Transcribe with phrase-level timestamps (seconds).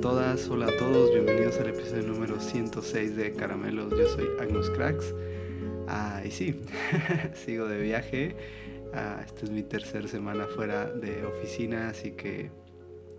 [0.00, 3.90] Todas, hola a todos, bienvenidos al episodio número 106 de Caramelos.
[3.90, 5.14] Yo soy Agnus Cracks.
[5.88, 6.62] Ah, y sí,
[7.34, 8.34] sigo de viaje.
[8.94, 12.50] Ah, esta es mi tercera semana fuera de oficina, así que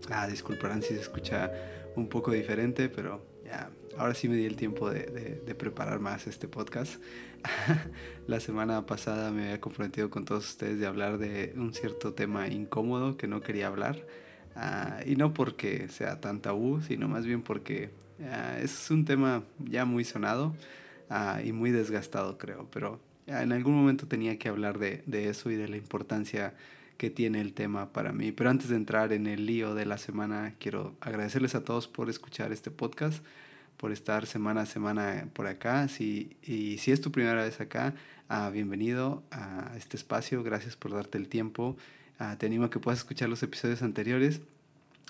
[0.10, 1.52] ah, disculparán si se escucha
[1.96, 6.48] un poco diferente, pero ya, ahora sí me di el tiempo de preparar más este
[6.48, 7.00] podcast.
[8.28, 12.48] La semana pasada me había comprometido con todos ustedes de hablar de un cierto tema
[12.48, 14.04] incómodo que no quería hablar.
[14.56, 17.92] Ah, y no porque sea tan tabú, sino más bien porque
[18.24, 20.56] ah, es un tema ya muy sonado
[21.10, 22.68] ah, y muy desgastado, creo.
[22.72, 26.54] Pero en algún momento tenía que hablar de, de, eso y de la importancia
[26.98, 28.32] que tiene el tema para mí.
[28.32, 32.10] Pero antes de entrar en el lío de la semana, quiero agradecerles a todos por
[32.10, 33.24] escuchar este podcast,
[33.78, 35.88] por estar semana a semana por acá.
[35.88, 37.96] Si, y si es tu primera vez acá,
[38.52, 40.44] bienvenido a este espacio.
[40.44, 41.78] Gracias por darte el tiempo.
[42.24, 44.42] Ah, te animo a que puedas escuchar los episodios anteriores.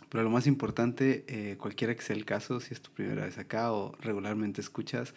[0.08, 3.38] Pero lo más importante, eh, cualquiera que sea el caso, si es tu primera vez
[3.38, 5.14] acá o regularmente escuchas,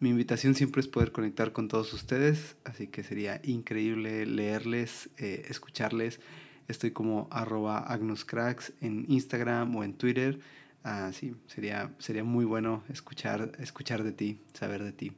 [0.00, 5.46] mi invitación siempre es poder conectar con todos ustedes, así que sería increíble leerles, eh,
[5.48, 6.20] escucharles.
[6.68, 10.40] Estoy como arroba agnuscracks en Instagram o en Twitter.
[10.82, 15.12] Ah, sí, sería, sería muy bueno escuchar, escuchar de ti, saber de ti.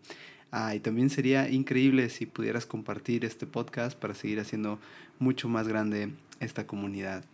[0.59, 4.79] Ah, y también sería increíble si pudieras compartir este podcast para seguir haciendo
[5.19, 7.27] mucho más grande esta comunidad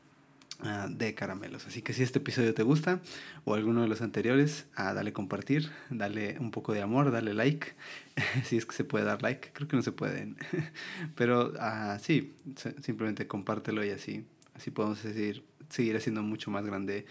[0.59, 1.65] ah, de caramelos.
[1.69, 3.01] Así que si este episodio te gusta
[3.45, 7.69] o alguno de los anteriores, ah, dale compartir, dale un poco de amor, dale like,
[8.45, 10.37] si es que se puede dar like, creo que no se pueden,
[11.15, 11.53] pero
[12.01, 12.35] sí,
[12.81, 17.07] simplemente compártelo y así, así podemos seguir, seguir haciendo mucho más grande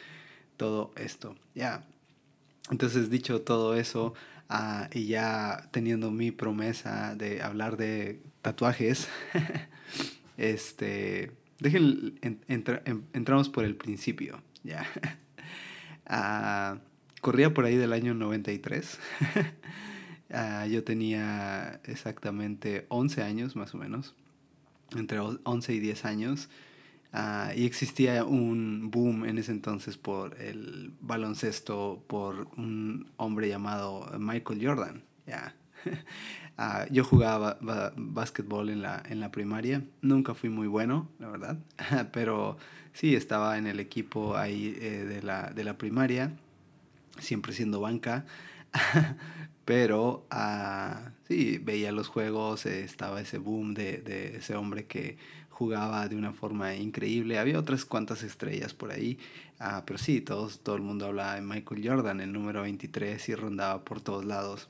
[0.58, 1.38] todo esto.
[1.56, 1.88] Ya.
[2.70, 4.14] Entonces, dicho todo eso,
[4.54, 9.08] Ah, y ya teniendo mi promesa de hablar de tatuajes,
[10.38, 14.86] este, dejen, em, entramos por el principio, ya.
[16.14, 16.80] Ah,
[17.22, 19.00] corría por ahí del año 93.
[20.34, 24.16] Ah, yo tenía exactamente 11 años más o menos,
[24.96, 26.50] entre 11 y 10 años.
[27.14, 34.10] Uh, y existía un boom en ese entonces por el baloncesto, por un hombre llamado
[34.18, 35.04] Michael Jordan.
[35.26, 35.54] Yeah.
[36.92, 37.58] yo jugaba
[37.96, 39.84] básquetbol en la, en la primaria.
[40.02, 41.58] Nunca fui muy bueno, la verdad.
[42.14, 42.58] Pero
[42.94, 46.32] sí, estaba en el equipo ahí eh, de, la, de la primaria,
[47.20, 48.26] siempre siendo banca.
[49.66, 55.18] Pero uh, sí, veía los juegos, eh, estaba ese boom de, de ese hombre que
[55.52, 57.38] jugaba de una forma increíble.
[57.38, 59.20] Había otras cuantas estrellas por ahí,
[59.60, 63.36] ah, pero sí, todos, todo el mundo hablaba de Michael Jordan, el número 23, y
[63.36, 64.68] rondaba por todos lados.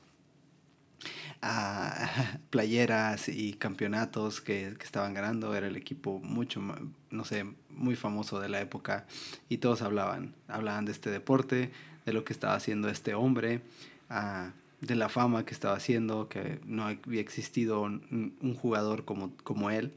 [1.40, 6.62] Ah, playeras y campeonatos que, que, estaban ganando, era el equipo mucho,
[7.10, 9.06] no sé, muy famoso de la época
[9.48, 11.72] y todos hablaban, hablaban de este deporte,
[12.04, 13.62] de lo que estaba haciendo este hombre,
[14.10, 14.50] ah,
[14.80, 19.92] de la fama que estaba haciendo, que no había existido un, jugador como, como él.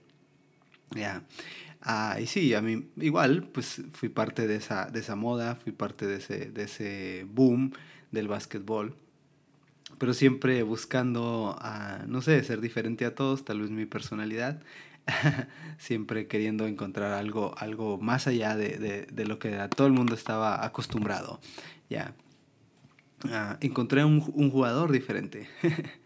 [0.93, 1.23] Ya.
[1.81, 5.71] Ah, y sí, a mí igual, pues fui parte de esa, de esa moda, fui
[5.71, 7.73] parte de ese, de ese boom
[8.11, 8.95] del básquetbol,
[9.99, 11.57] pero siempre buscando,
[12.07, 14.61] no sé, ser diferente a todos, tal vez mi personalidad,
[15.77, 20.15] siempre queriendo encontrar algo, algo más allá de, de, de lo que todo el mundo
[20.15, 21.39] estaba acostumbrado.
[21.89, 22.15] Ya.
[23.31, 25.47] Ah, encontré un, un jugador diferente.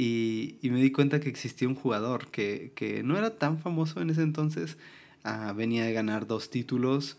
[0.00, 4.00] Y, y, me di cuenta que existía un jugador que, que no era tan famoso
[4.00, 4.78] en ese entonces.
[5.24, 7.16] Uh, venía de ganar dos títulos.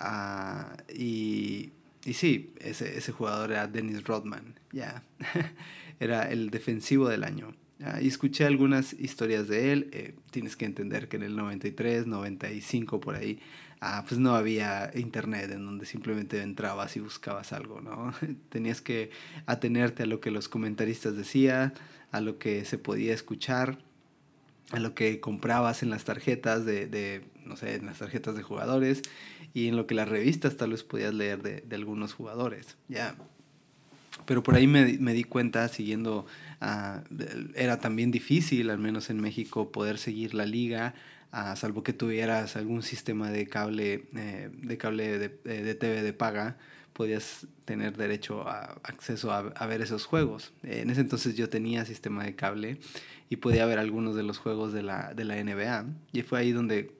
[0.00, 1.72] Uh, y,
[2.04, 4.54] y sí, ese, ese jugador era Dennis Rodman.
[4.70, 5.02] Ya.
[5.98, 7.56] era el defensivo del año.
[7.80, 9.90] Uh, y escuché algunas historias de él.
[9.90, 13.40] Eh, tienes que entender que en el 93, 95 por ahí,
[13.82, 18.14] ah, pues no había internet en donde simplemente entrabas y buscabas algo, ¿no?
[18.48, 19.10] Tenías que
[19.44, 21.74] atenerte a lo que los comentaristas decían,
[22.12, 23.78] a lo que se podía escuchar,
[24.70, 28.44] a lo que comprabas en las tarjetas de, de no sé, en las tarjetas de
[28.44, 29.02] jugadores
[29.52, 33.16] y en lo que las revistas tal vez podías leer de, de algunos jugadores, ya.
[34.26, 36.24] Pero por ahí me, me di cuenta, siguiendo,
[36.60, 37.02] uh,
[37.56, 40.94] era también difícil, al menos en México, poder seguir la liga,
[41.32, 46.12] uh, salvo que tuvieras algún sistema de cable, eh, de cable de, de TV de
[46.12, 46.56] paga,
[46.92, 50.52] podías tener derecho a acceso a, a, ver esos juegos.
[50.62, 52.78] En ese entonces yo tenía sistema de cable
[53.30, 55.86] y podía ver algunos de los juegos de la, de la NBA.
[56.12, 56.92] Y fue ahí donde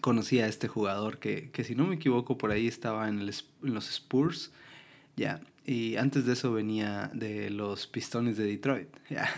[0.00, 3.34] conocí a este jugador que, que si no me equivoco por ahí estaba en, el,
[3.62, 4.50] en los Spurs.
[5.16, 8.88] Ya, y antes de eso venía de los Pistones de Detroit.
[9.10, 9.28] Ya.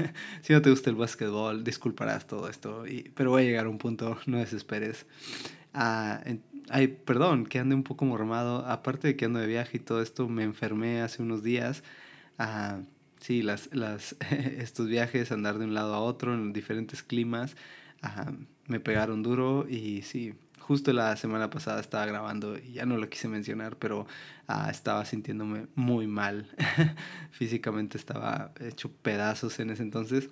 [0.42, 2.86] Si no te gusta el básquetbol, disculparás todo esto.
[2.86, 5.06] Y, pero voy a llegar a un punto, no desesperes.
[5.74, 8.64] Uh, en, ay, perdón, que ande un poco mormado.
[8.66, 11.82] Aparte de que ando de viaje y todo esto, me enfermé hace unos días.
[12.38, 12.80] Ah,
[13.20, 17.56] sí, las, las, estos viajes, andar de un lado a otro en diferentes climas,
[18.66, 20.34] me pegaron duro y sí,
[20.66, 24.06] justo la semana pasada estaba grabando y ya no lo quise mencionar, pero
[24.48, 26.48] ah, estaba sintiéndome muy mal.
[27.32, 30.30] Físicamente estaba hecho pedazos en ese entonces.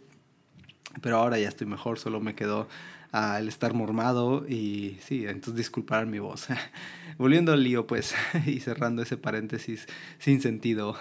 [1.03, 2.67] Pero ahora ya estoy mejor, solo me quedó
[3.13, 6.49] uh, el estar mormado y sí, entonces disculpar mi voz.
[7.19, 8.15] Volviendo al lío, pues,
[8.47, 9.87] y cerrando ese paréntesis
[10.19, 10.97] sin sentido.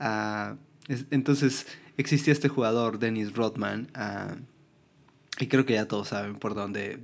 [0.00, 0.56] uh,
[0.88, 4.34] es, entonces existía este jugador, Dennis Rodman, uh,
[5.38, 6.98] y creo que ya todos saben por dónde,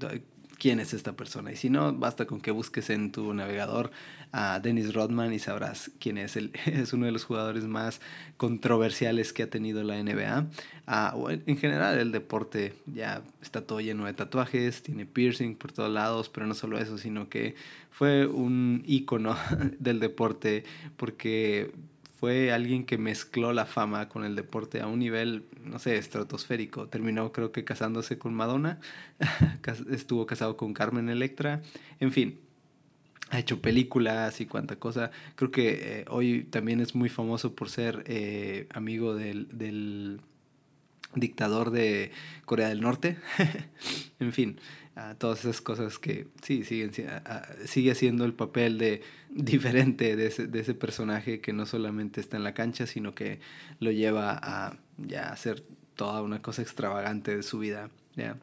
[0.58, 1.52] quién es esta persona.
[1.52, 3.90] Y si no, basta con que busques en tu navegador
[4.32, 6.36] a Dennis Rodman y sabrás quién es.
[6.36, 8.00] Él es uno de los jugadores más
[8.36, 10.46] controversiales que ha tenido la NBA.
[10.86, 15.90] Ah, en general, el deporte ya está todo lleno de tatuajes, tiene piercing por todos
[15.90, 17.54] lados, pero no solo eso, sino que
[17.90, 19.36] fue un ícono
[19.78, 20.64] del deporte
[20.96, 21.72] porque
[22.18, 26.88] fue alguien que mezcló la fama con el deporte a un nivel, no sé, estratosférico.
[26.88, 28.80] Terminó creo que casándose con Madonna,
[29.90, 31.62] estuvo casado con Carmen Electra,
[32.00, 32.40] en fin,
[33.30, 35.12] ha hecho películas y cuánta cosa.
[35.36, 40.20] Creo que eh, hoy también es muy famoso por ser eh, amigo del, del,
[41.14, 42.10] dictador de
[42.44, 43.16] Corea del Norte.
[44.18, 44.58] en fin,
[45.18, 46.90] todas esas cosas que sí, siguen,
[47.64, 49.02] sigue haciendo el papel de
[49.44, 53.40] diferente de ese, de ese personaje que no solamente está en la cancha, sino que
[53.78, 55.64] lo lleva a ya hacer
[55.94, 57.90] toda una cosa extravagante de su vida.
[58.16, 58.36] ¿ya?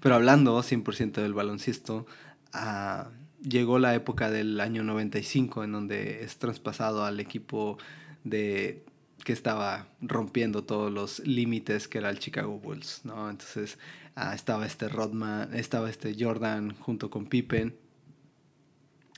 [0.00, 2.06] Pero hablando 100% del baloncesto,
[2.54, 3.08] uh,
[3.42, 7.76] llegó la época del año 95 en donde es traspasado al equipo
[8.22, 8.84] de
[9.24, 13.28] que estaba rompiendo todos los límites que era el Chicago Bulls, ¿no?
[13.28, 13.78] Entonces
[14.14, 17.74] ah, estaba este Rodman, estaba este Jordan junto con Pippen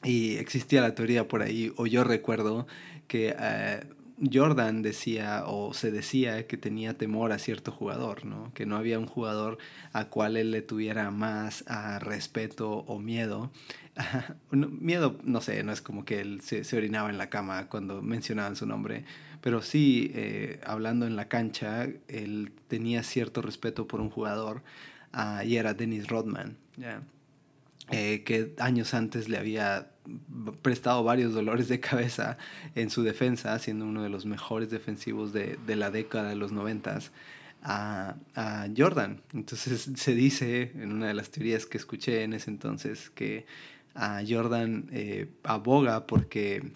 [0.05, 2.67] y existía la teoría por ahí, o yo recuerdo
[3.09, 3.81] que eh,
[4.33, 8.53] Jordan decía o se decía que tenía temor a cierto jugador, ¿no?
[8.55, 9.59] Que no había un jugador
[9.93, 13.51] a cual él le tuviera más uh, respeto o miedo.
[14.51, 18.03] miedo, no sé, no es como que él se, se, orinaba en la cama cuando
[18.03, 19.05] mencionaban su nombre,
[19.41, 24.63] pero sí, eh, hablando en la cancha, él tenía cierto respeto por un jugador
[25.15, 27.03] uh, y era Dennis Rodman, ¿ya?
[27.91, 29.91] Eh, que años antes le había
[30.63, 32.37] prestado varios dolores de cabeza
[32.75, 36.53] en su defensa, siendo uno de los mejores defensivos de, de la década de los
[36.53, 37.13] noventas,
[37.63, 39.23] a, a, Jordan.
[39.33, 43.47] Entonces se dice, en una de las teorías que escuché en ese entonces, que
[43.95, 46.71] a Jordan eh, aboga porque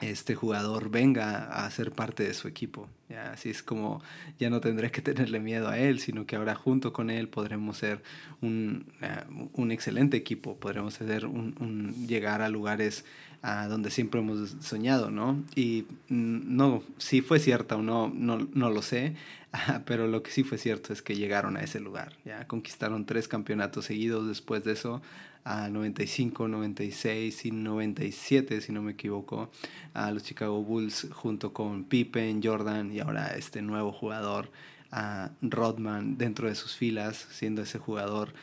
[0.00, 2.88] este jugador venga a ser parte de su equipo.
[3.08, 3.32] ¿ya?
[3.32, 4.02] Así es como
[4.38, 7.78] ya no tendré que tenerle miedo a él, sino que ahora junto con él podremos
[7.78, 8.02] ser
[8.40, 13.04] un, uh, un excelente equipo, podremos ser un, un llegar a lugares
[13.42, 15.42] uh, donde siempre hemos soñado, ¿no?
[15.54, 19.14] Y no, si fue cierta o no, no, no lo sé,
[19.52, 23.06] uh, pero lo que sí fue cierto es que llegaron a ese lugar, ya conquistaron
[23.06, 25.00] tres campeonatos seguidos después de eso,
[25.46, 29.48] a 95, 96 y 97, si no me equivoco,
[29.94, 34.50] a los Chicago Bulls junto con Pippen, Jordan y ahora este nuevo jugador,
[34.90, 38.34] a Rodman, dentro de sus filas, siendo ese jugador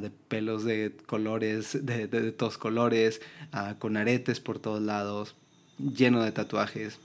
[0.00, 3.20] de pelos de colores, de, de, de todos colores,
[3.80, 5.34] con aretes por todos lados,
[5.78, 7.00] lleno de tatuajes,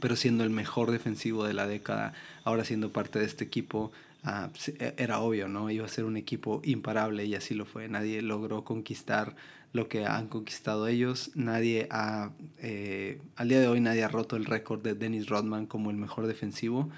[0.00, 3.92] pero siendo el mejor defensivo de la década, ahora siendo parte de este equipo
[4.30, 5.70] Ah, pues, e, era obvio, ¿no?
[5.70, 7.88] Iba a ser un equipo imparable y así lo fue.
[7.88, 9.34] Nadie logró conquistar
[9.72, 11.30] lo que han conquistado ellos.
[11.34, 15.64] Nadie ha, eh, al día de hoy nadie ha roto el récord de Dennis Rodman
[15.64, 16.90] como el mejor defensivo,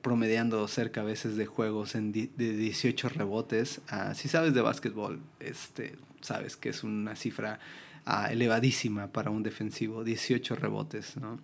[0.00, 3.82] promediando cerca a veces de juegos en de 18 rebotes.
[3.88, 7.60] Ah, si sabes de básquetbol, este, sabes que es una cifra
[8.06, 11.38] ah, elevadísima para un defensivo, 18 rebotes, ¿no?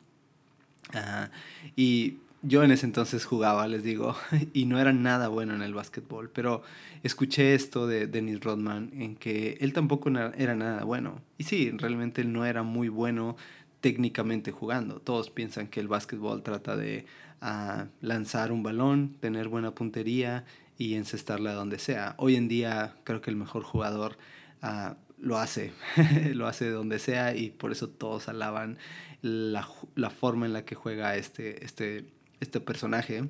[1.76, 4.14] y yo en ese entonces jugaba, les digo,
[4.52, 6.62] y no era nada bueno en el básquetbol, pero
[7.02, 11.20] escuché esto de Dennis Rodman en que él tampoco era nada bueno.
[11.36, 13.36] Y sí, realmente él no era muy bueno
[13.80, 15.00] técnicamente jugando.
[15.00, 17.06] Todos piensan que el básquetbol trata de
[17.42, 20.44] uh, lanzar un balón, tener buena puntería
[20.76, 22.14] y encestarla donde sea.
[22.18, 24.16] Hoy en día creo que el mejor jugador
[24.62, 25.72] uh, lo hace,
[26.34, 28.78] lo hace donde sea y por eso todos alaban
[29.22, 32.06] la, la forma en la que juega este, este
[32.40, 33.24] este personaje,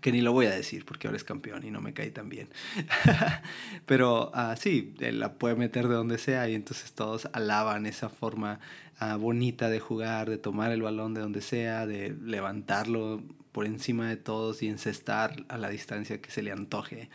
[0.00, 2.28] que ni lo voy a decir porque ahora es campeón y no me cae tan
[2.28, 2.48] bien.
[3.86, 8.08] Pero uh, sí, él la puede meter de donde sea y entonces todos alaban esa
[8.08, 8.60] forma
[9.00, 13.22] uh, bonita de jugar, de tomar el balón de donde sea, de levantarlo
[13.52, 17.08] por encima de todos y encestar a la distancia que se le antoje.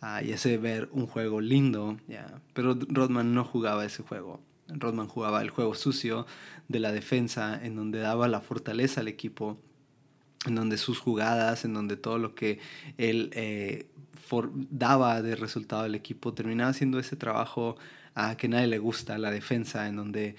[0.00, 1.96] Ah, y ese ver un juego lindo.
[2.52, 4.40] Pero Rodman no jugaba ese juego.
[4.68, 6.26] Rodman jugaba el juego sucio
[6.68, 9.58] de la defensa, en donde daba la fortaleza al equipo,
[10.46, 12.58] en donde sus jugadas, en donde todo lo que
[12.98, 13.86] él eh,
[14.70, 17.76] daba de resultado al equipo terminaba siendo ese trabajo
[18.14, 20.36] a que nadie le gusta, la defensa, en donde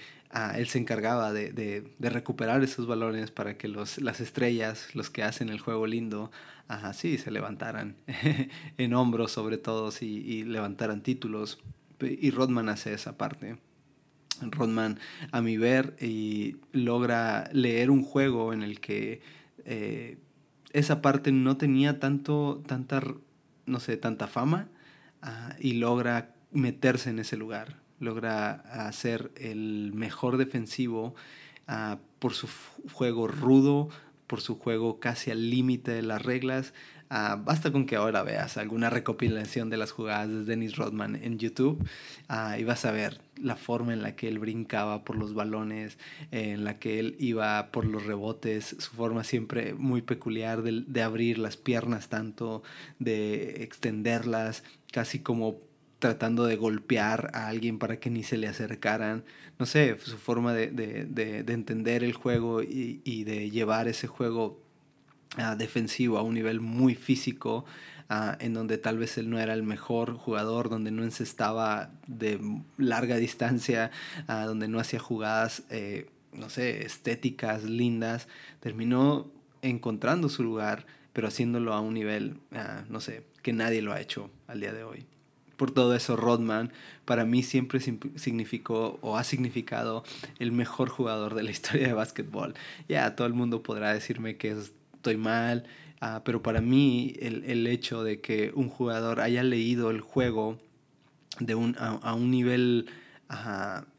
[0.54, 5.08] él se encargaba de, de, de, recuperar esos balones para que los, las estrellas, los
[5.08, 6.30] que hacen el juego lindo,
[6.92, 7.96] sí, se levantaran
[8.78, 11.58] en hombros sobre todo y, y levantaran títulos.
[12.00, 13.56] Y Rodman hace esa parte.
[14.42, 14.98] Rodman,
[15.32, 19.22] a mi ver, y logra leer un juego en el que
[19.66, 20.18] eh,
[20.72, 23.02] esa parte no tenía tanto, tanta,
[23.66, 24.68] no sé, tanta fama
[25.22, 28.52] ah, y logra meterse en ese lugar, logra
[28.86, 31.14] hacer el mejor defensivo
[31.66, 32.48] ah, por su
[32.92, 33.88] juego rudo,
[34.26, 36.72] por su juego casi al límite de las reglas
[37.08, 41.38] Ah, basta con que ahora veas alguna recopilación de las jugadas de Dennis Rodman en
[41.38, 41.80] YouTube
[42.28, 45.98] uh, y vas a ver la forma en la que él brincaba por los balones,
[46.32, 51.02] en la que él iba por los rebotes, su forma siempre muy peculiar de, de
[51.02, 52.64] abrir las piernas tanto,
[52.98, 55.60] de extenderlas, casi como
[55.98, 59.24] tratando de golpear a alguien para que ni se le acercaran.
[59.58, 63.88] No sé, su forma de, de, de, de entender el juego y, y, de llevar
[63.88, 64.60] ese juego
[65.56, 67.64] defensivo a un nivel muy físico,
[68.38, 72.40] en donde tal vez él no era el mejor jugador, donde no encestaba de
[72.78, 73.90] larga distancia,
[74.26, 78.28] donde no hacía jugadas, eh, no sé, estéticas, lindas,
[78.60, 79.30] terminó
[79.62, 82.38] encontrando su lugar, pero haciéndolo a un nivel,
[82.88, 85.06] no sé, que nadie lo ha hecho al día de hoy.
[85.56, 86.70] Por todo eso, Rodman
[87.04, 90.04] para mí siempre significó o ha significado
[90.38, 92.54] el mejor jugador de la historia de básquetbol.
[92.88, 94.72] Ya todo el mundo podrá decirme que es
[95.06, 95.62] estoy mal,
[96.00, 100.58] ah, pero para mí el, el, hecho de que un jugador haya leído el juego
[101.38, 102.86] de un, a, un nivel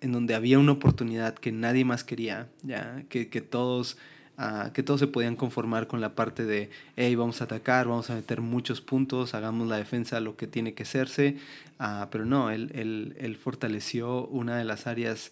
[0.02, 3.04] en donde había una oportunidad que nadie más quería, ¿ya?
[3.10, 3.98] Que, que todos...
[4.40, 8.12] Uh, que todos se podían conformar con la parte de, hey, vamos a atacar, vamos
[8.12, 11.38] a meter muchos puntos, hagamos la defensa lo que tiene que hacerse,
[11.80, 15.32] uh, pero no, él, él, él, fortaleció una de las áreas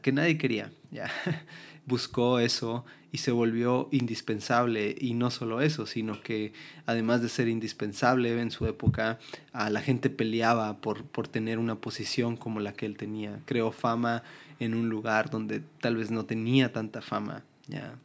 [0.00, 0.70] que nadie quería.
[1.86, 4.94] buscó eso y se volvió indispensable.
[4.98, 6.52] Y no solo eso, sino que
[6.84, 9.18] además de ser indispensable en su época,
[9.52, 13.40] a la gente peleaba por, por tener una posición como la que él tenía.
[13.46, 14.22] Creó fama
[14.58, 17.44] en un lugar donde tal vez no tenía tanta fama.
[17.68, 17.98] ¿ya?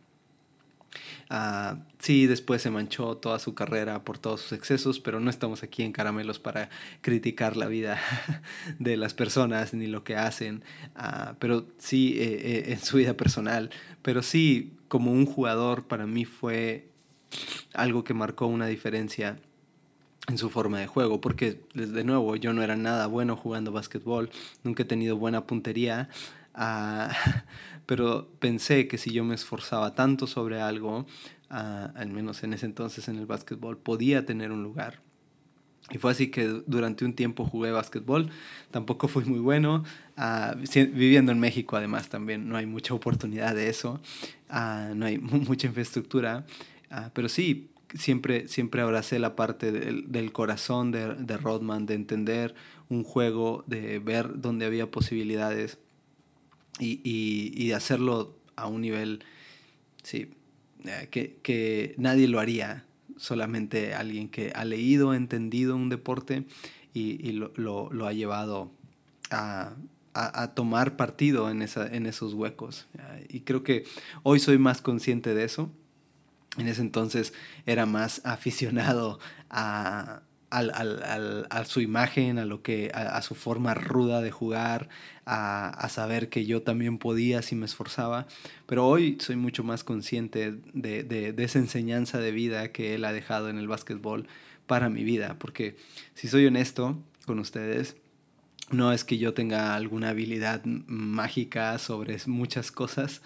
[1.29, 5.63] Uh, sí, después se manchó toda su carrera por todos sus excesos, pero no estamos
[5.63, 6.69] aquí en Caramelos para
[7.01, 7.99] criticar la vida
[8.79, 10.63] de las personas ni lo que hacen,
[10.97, 13.69] uh, pero sí eh, eh, en su vida personal.
[14.01, 16.89] Pero sí, como un jugador, para mí fue
[17.73, 19.39] algo que marcó una diferencia
[20.27, 24.29] en su forma de juego, porque de nuevo yo no era nada bueno jugando básquetbol,
[24.63, 26.09] nunca he tenido buena puntería,
[26.55, 27.11] uh,
[27.91, 30.99] pero pensé que si yo me esforzaba tanto sobre algo,
[31.49, 31.53] uh,
[31.93, 35.01] al menos en ese entonces en el básquetbol, podía tener un lugar.
[35.89, 38.29] Y fue así que durante un tiempo jugué básquetbol,
[38.71, 39.83] tampoco fui muy bueno,
[40.17, 40.57] uh,
[40.93, 43.99] viviendo en México además también no hay mucha oportunidad de eso,
[44.49, 46.45] uh, no hay mucha infraestructura,
[47.13, 52.55] pero sí, siempre, siempre abracé la parte del, del corazón de, de Rodman, de entender
[52.87, 55.77] un juego, de ver dónde había posibilidades
[56.81, 59.23] y, y, y hacerlo a un nivel,
[60.03, 60.31] sí,
[60.83, 62.85] eh, que, que, nadie lo haría,
[63.17, 66.45] solamente alguien que ha leído, entendido un deporte
[66.93, 68.71] y, y lo, lo, lo, ha llevado
[69.29, 69.75] a,
[70.13, 72.87] a, a, tomar partido en, esa, en esos huecos.
[73.29, 73.85] Y creo que
[74.23, 75.71] hoy soy más consciente de eso.
[76.57, 77.33] En ese entonces
[77.65, 79.19] era más aficionado
[79.51, 84.89] a, al, al, a su imagen, a, lo que, a, su forma ruda de jugar,
[85.25, 88.27] a, saber que yo también podía si me esforzaba.
[88.67, 93.05] Pero hoy soy mucho más consciente de, de, de esa enseñanza de vida que él
[93.05, 94.27] ha dejado en el básquetbol
[94.67, 95.37] para mi vida.
[95.39, 95.77] Porque
[96.13, 97.95] si soy honesto con ustedes,
[98.71, 103.21] no es que yo tenga alguna habilidad mágica sobre muchas cosas.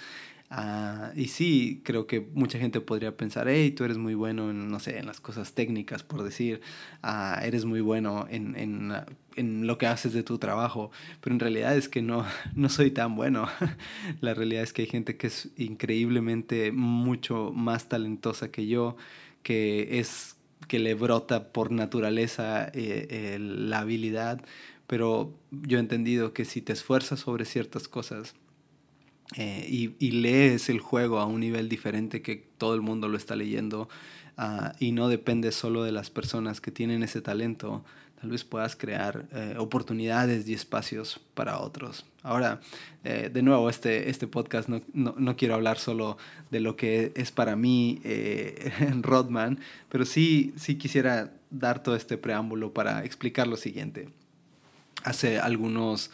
[0.51, 4.69] Uh, y sí, creo que mucha gente podría pensar, hey, tú eres muy bueno en,
[4.69, 6.61] no sé, en las cosas técnicas, por decir,
[7.03, 8.93] uh, eres muy bueno en, en,
[9.35, 12.25] en, lo que haces de tu trabajo, pero en realidad es que no,
[12.55, 13.47] no soy tan bueno.
[14.21, 18.97] La realidad es que hay gente que es increíblemente mucho más talentosa que yo,
[19.41, 20.37] que es
[20.67, 24.43] que le brota por naturaleza eh, eh, la habilidad,
[24.87, 28.35] pero yo he entendido que si te esfuerzas sobre ciertas cosas,
[29.37, 29.65] eh,
[29.99, 33.89] y, lees el juego a un nivel diferente que todo el mundo lo está leyendo
[34.37, 37.83] ah, y no depende solo de las personas que tienen ese talento,
[38.21, 42.05] tal vez puedas crear eh, oportunidades y espacios para otros.
[42.21, 42.61] Ahora,
[43.03, 46.17] eh, de nuevo, este, este podcast no, no, quiero hablar solo
[46.51, 52.17] de lo que es para mí en Rodman, pero sí, sí quisiera dar todo este
[52.17, 54.07] preámbulo para explicar lo siguiente.
[55.03, 56.11] Hace algunos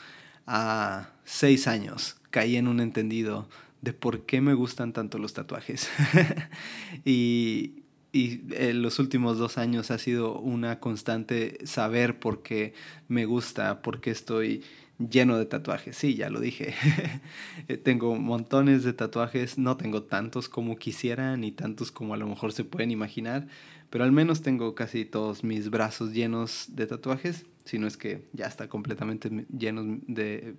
[0.48, 3.48] a seis años caí en un entendido
[3.82, 5.90] de por qué me gustan tanto los tatuajes.
[7.06, 12.74] y, y en los últimos dos años ha sido una constante saber por qué
[13.08, 14.64] me gusta, por qué estoy
[15.10, 15.98] lleno de tatuajes.
[15.98, 16.74] Sí, ya lo dije.
[17.84, 22.54] tengo montones de tatuajes, no tengo tantos como quisiera, ni tantos como a lo mejor
[22.54, 23.48] se pueden imaginar,
[23.90, 28.28] pero al menos tengo casi todos mis brazos llenos de tatuajes, si no es que
[28.34, 30.56] ya está completamente lleno de,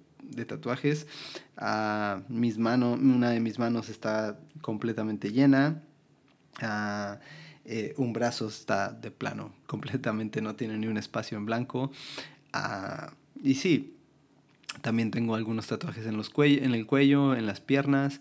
[0.46, 1.06] tatuajes.
[1.56, 5.82] Ah, mis una de mis manos está completamente llena.
[7.64, 11.90] Eh, un brazo está de plano, completamente no tiene ni un espacio en blanco.
[13.42, 13.96] Y sí,
[14.80, 18.20] también tengo algunos tatuajes en, los en el cuello, en las piernas.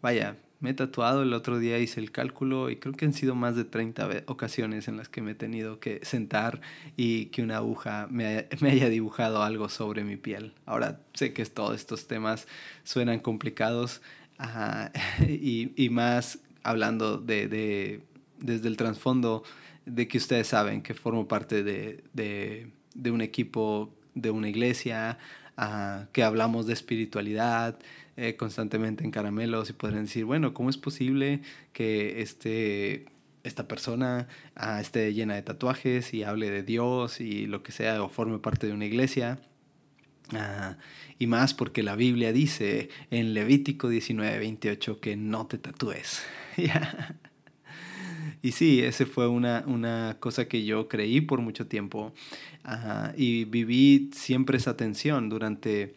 [0.00, 3.34] Vaya, me he tatuado, el otro día hice el cálculo y creo que han sido
[3.34, 6.60] más de 30 ocasiones en las que me he tenido que sentar
[6.96, 10.54] y que una aguja me, haya dibujado algo sobre mi piel.
[10.64, 12.46] Ahora sé que todos estos temas
[12.84, 14.02] suenan complicados
[15.28, 18.00] y, más hablando de,
[18.38, 19.42] desde el trasfondo
[19.84, 22.70] de que ustedes saben que formo parte de,
[23.10, 25.18] un equipo, de una iglesia,
[26.12, 27.78] que hablamos de espiritualidad,
[28.16, 31.40] eh, constantemente en caramelos y podrían decir, bueno, ¿cómo es posible
[31.72, 33.06] que este,
[33.42, 38.02] esta persona ah, esté llena de tatuajes y hable de Dios y lo que sea
[38.02, 39.40] o forme parte de una iglesia?
[40.34, 40.76] Ah,
[41.18, 46.22] y más porque la Biblia dice en Levítico 19, 28 que no te tatúes.
[48.42, 52.12] y sí, esa fue una, una, cosa que yo creí por mucho tiempo
[53.16, 55.94] y viví siempre esa tensión durante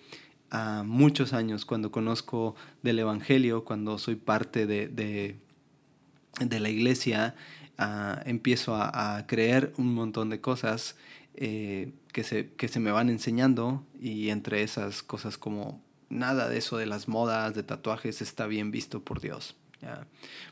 [0.85, 7.35] muchos años, cuando conozco del Evangelio, cuando soy parte de, de, la iglesia,
[7.77, 10.95] ah, empiezo a, creer un montón de cosas
[11.35, 16.57] eh, que, se, que se me van enseñando y entre esas cosas como nada de
[16.57, 19.55] eso de las modas, de tatuajes está bien visto por Dios.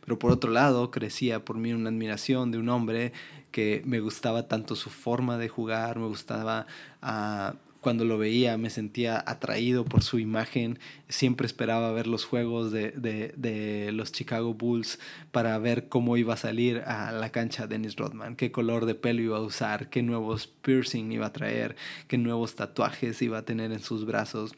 [0.06, 3.14] Pero por otro lado, crecía por mí una admiración de un hombre
[3.52, 6.68] que me gustaba tanto su forma de jugar, me gustaba
[7.02, 10.80] uh, cuando lo veía me sentía atraído por su imagen.
[11.08, 15.00] Siempre esperaba ver los juegos de, los Chicago Bulls
[15.32, 19.22] para ver cómo iba a salir a la cancha Dennis Rodman, qué color de pelo
[19.22, 21.76] iba a usar, qué nuevos piercing iba a traer,
[22.08, 24.56] qué nuevos tatuajes iba a tener en sus brazos.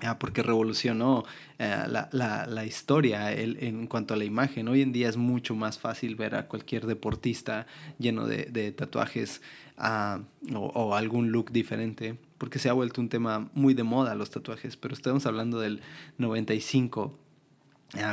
[0.00, 1.24] Ah, porque revolucionó
[1.58, 4.66] eh, la, historia en cuanto a la imagen.
[4.66, 7.66] Hoy en día es mucho más fácil ver a cualquier deportista
[7.98, 9.42] lleno de, tatuajes
[9.76, 10.20] ah,
[10.54, 14.76] o, algún look diferente porque se ha vuelto un tema muy de moda los tatuajes,
[14.76, 15.80] pero estamos hablando del
[16.18, 17.16] 95,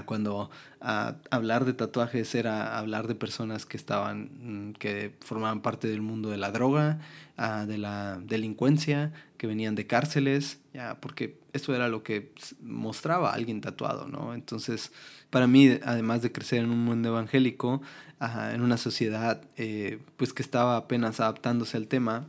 [0.06, 6.04] cuando hablar de tatuajes era hablar de personas que estaban, mm, que formaban parte del
[6.04, 7.00] mundo de la droga,
[7.66, 13.34] de la delincuencia, que venían de cárceles, ya, porque eso era lo que mostraba a
[13.34, 14.36] alguien tatuado, ¿no?
[14.36, 14.92] Entonces,
[15.32, 17.82] para mí, además de crecer en un mundo evangélico,
[18.54, 22.28] en una sociedad eh, pues que estaba apenas adaptándose al tema,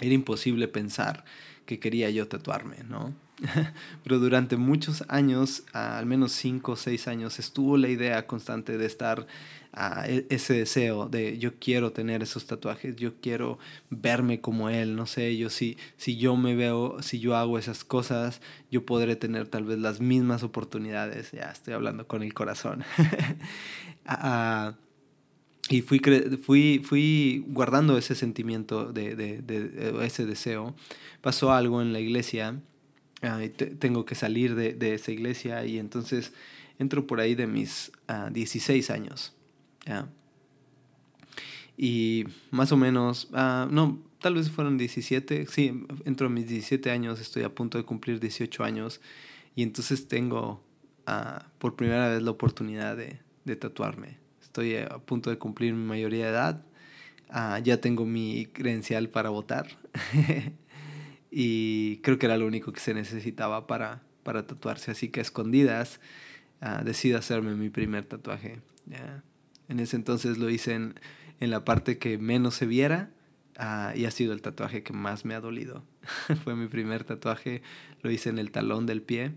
[0.00, 1.24] era imposible pensar
[1.64, 3.14] que quería yo tatuarme, ¿no?
[4.04, 8.86] Pero durante muchos años, al menos cinco o seis años, estuvo la idea constante de
[8.86, 9.26] estar
[9.72, 13.58] a e, ese deseo de yo quiero tener esos tatuajes, yo quiero
[13.90, 17.84] verme como él, no sé, yo si, si yo me veo, si yo hago esas
[17.84, 22.84] cosas, yo podré tener tal vez las mismas oportunidades, ya estoy hablando con el corazón.
[25.68, 26.00] Y fui,
[26.42, 30.76] fui, fui guardando ese sentimiento, de, de, de, ese deseo.
[31.22, 32.60] Pasó algo en la iglesia,
[33.78, 36.32] tengo que salir de, esa iglesia y entonces
[36.78, 37.90] entro por ahí de mis
[38.30, 39.34] 16 ah, años.
[41.76, 46.90] Y más o menos, ah, no, tal vez fueron 17, sí, entro a mis 17
[46.92, 49.00] años, estoy a punto de cumplir 18 años
[49.56, 50.62] y entonces tengo
[51.06, 54.25] ah, por primera vez la oportunidad de tatuarme
[54.56, 56.64] estoy a punto de cumplir mi mayoría de edad,
[57.28, 59.66] ah, ya tengo mi credencial para votar
[61.30, 65.22] y creo que era lo único que se necesitaba para, para tatuarse, así que a
[65.22, 66.00] escondidas
[66.62, 68.60] uh, decido hacerme mi primer tatuaje.
[69.68, 70.94] En ese entonces lo hice en,
[71.38, 73.10] en la parte que menos se viera
[73.58, 75.84] ah, y ha sido el tatuaje que más me ha dolido.
[76.44, 77.60] Fue mi primer tatuaje,
[78.00, 79.34] lo hice en el talón del pie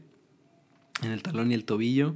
[1.01, 2.15] en el talón y el tobillo.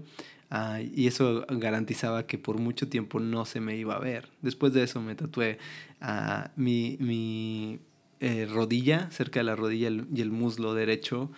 [0.56, 4.30] Ah, y eso garantizaba que por mucho tiempo no se me iba a ver.
[4.44, 5.58] Después de eso me tatué
[6.00, 7.80] uh, mi, mi
[8.20, 11.32] eh, rodilla, cerca de la rodilla y el muslo derecho,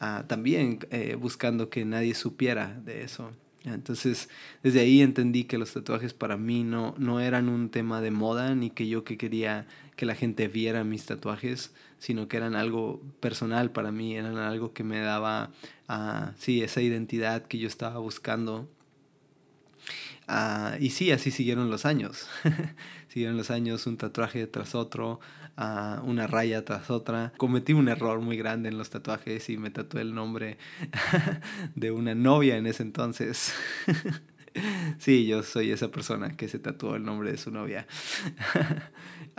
[0.00, 3.32] uh, también eh, buscando que nadie supiera de eso.
[3.64, 4.30] Entonces,
[4.62, 8.54] desde ahí entendí que los tatuajes para mí no, no eran un tema de moda,
[8.54, 13.02] ni que yo que quería que la gente viera mis tatuajes, sino que eran algo
[13.20, 15.50] personal para mí, eran algo que me daba,
[15.90, 18.66] uh, sí, esa identidad que yo estaba buscando.
[20.26, 22.28] Uh, y sí, así siguieron los años.
[23.08, 25.20] siguieron los años, un tatuaje tras otro,
[25.60, 27.32] uh, una raya tras otra.
[27.36, 30.58] Cometí un error muy grande en los tatuajes y me tatué el nombre
[31.74, 33.54] de una novia en ese entonces.
[34.98, 37.86] Sí, yo soy esa persona que se tatuó el nombre de su novia.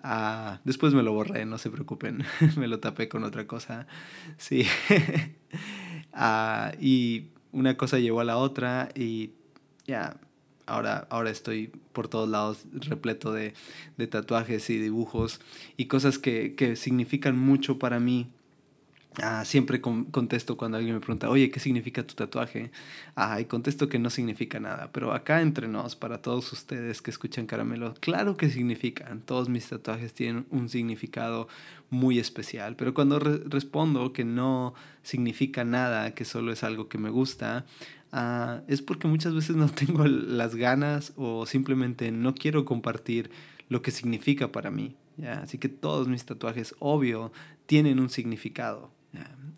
[0.03, 2.23] Ah, después me lo borré, no se preocupen.
[2.57, 3.85] me lo tapé con otra cosa.
[4.37, 4.65] Sí.
[6.13, 9.31] Ah, y una cosa llevó a la otra y
[9.85, 10.17] ya,
[10.65, 13.53] ahora, ahora estoy por todos lados repleto de,
[13.97, 15.41] de tatuajes y dibujos
[15.77, 18.29] y cosas que, que significan mucho para mí
[19.21, 22.71] Ah, siempre contesto cuando alguien me pregunta, oye, ¿qué significa tu tatuaje?
[23.13, 27.11] Ah, y contesto que no significa nada, pero acá entre nos, para todos ustedes que
[27.11, 31.49] escuchan Caramelo, claro que significan, todos mis tatuajes tienen un significado
[31.89, 37.09] muy especial, pero cuando respondo que no significa nada, que solo es algo que me
[37.09, 37.65] gusta,
[38.11, 43.31] ah, es porque muchas veces no tengo las ganas o simplemente no quiero compartir
[43.69, 44.95] lo que significa para mí.
[45.25, 47.31] Así que todos mis tatuajes, obvio,
[47.65, 48.91] tienen un significado.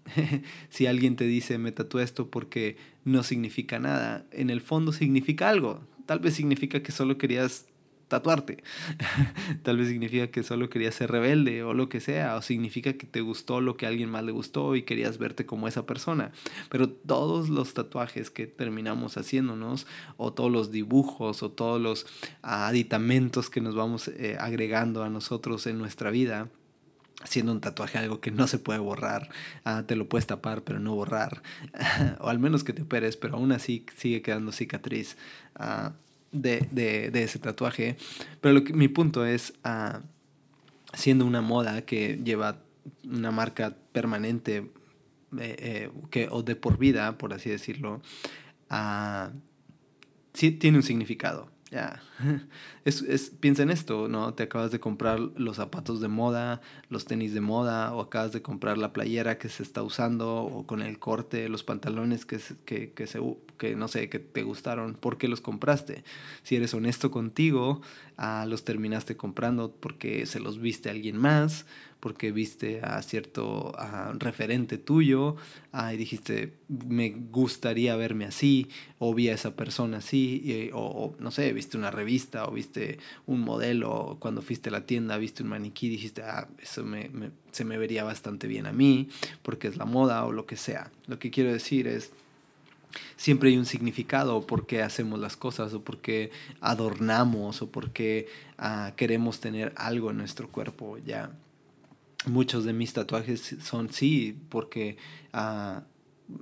[0.69, 5.49] si alguien te dice me tatué esto porque no significa nada, en el fondo significa
[5.49, 5.81] algo.
[6.05, 7.67] Tal vez significa que solo querías
[8.13, 8.63] tatuarte.
[9.63, 12.35] Tal vez significa que solo querías ser rebelde o lo que sea.
[12.35, 15.47] O significa que te gustó lo que a alguien más le gustó y querías verte
[15.47, 16.31] como esa persona.
[16.69, 22.05] Pero todos los tatuajes que terminamos haciéndonos, o todos los dibujos, o todos los
[22.43, 26.49] aditamentos que nos vamos eh, agregando a nosotros en nuestra vida,
[27.25, 29.29] siendo un tatuaje algo que no se puede borrar,
[29.63, 31.41] ah, te lo puedes tapar pero no borrar,
[32.19, 35.17] o al menos que te operes, pero aún así sigue quedando cicatriz
[35.55, 35.93] ah,
[36.33, 37.95] de, de, de, ese tatuaje.
[38.41, 40.01] Pero lo que, mi punto es, ah,
[40.93, 42.57] siendo una moda que lleva
[43.05, 44.71] una marca permanente
[45.39, 48.01] eh, eh, que, o de por vida, por así decirlo,
[50.33, 51.52] sí tiene un significado.
[51.73, 52.03] Ya.
[52.85, 54.33] Es, piensa en esto, ¿no?
[54.33, 56.59] Te acabas de comprar los zapatos de moda,
[56.89, 60.67] los tenis de moda, o acabas de comprar la playera que se está usando, o
[60.67, 63.21] con el corte, los pantalones que, que, que, se,
[63.57, 64.95] que no sé, que te gustaron.
[64.95, 66.03] ¿Por qué los compraste?
[66.43, 67.81] Si eres honesto contigo,
[68.17, 71.65] ah, los terminaste comprando porque se los viste a alguien más,
[72.03, 73.71] porque viste a cierto
[74.19, 75.37] referente tuyo
[75.89, 78.67] y dijiste, me gustaría verme así,
[78.99, 83.39] o vi a esa persona así, o, no sé, viste una revista o viste un
[83.39, 87.09] modelo, cuando fuiste a la tienda, viste un maniquí, dijiste, ah, eso me,
[87.53, 89.07] se me vería bastante bien a mí,
[89.41, 90.91] porque es la moda o lo que sea.
[91.07, 92.11] Lo que quiero decir es,
[93.15, 97.91] siempre hay un significado por qué hacemos las cosas o por qué adornamos o por
[97.91, 101.31] qué ah, queremos tener algo en nuestro cuerpo ya
[102.25, 104.97] muchos de mis tatuajes son sí, porque
[105.33, 105.81] uh,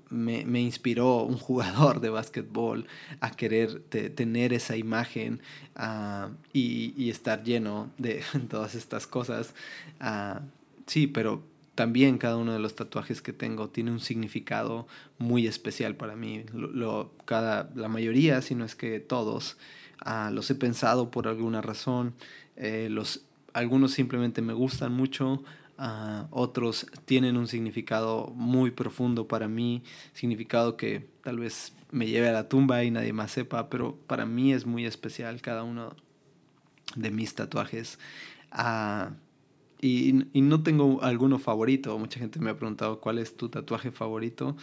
[0.09, 2.87] me, me, inspiró un jugador de básquetbol
[3.19, 5.41] a querer tener esa imagen
[5.75, 9.53] uh, y, y, estar lleno de todas estas cosas.
[9.99, 10.39] Uh,
[10.85, 11.43] sí, pero
[11.75, 16.45] también cada uno de los tatuajes que tengo tiene un significado muy especial para mí.
[16.53, 19.57] Lo, cada, la mayoría, si no es que todos,
[20.31, 22.13] los he pensado por alguna razón.
[22.55, 25.43] Eh, los, algunos simplemente me gustan mucho,
[26.29, 32.33] otros tienen un significado muy profundo para mí, significado que tal vez me lleve a
[32.33, 35.95] la tumba y nadie más sepa, pero para mí es muy especial cada uno
[36.95, 37.97] de mis tatuajes.
[38.51, 39.11] Ah,
[39.81, 41.97] y, y, no tengo alguno favorito.
[41.97, 44.55] Mucha gente me ha preguntado cuál es tu tatuaje favorito.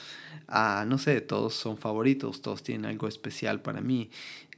[0.46, 4.10] Ah, no sé, todos son favoritos, todos tienen algo especial para mí.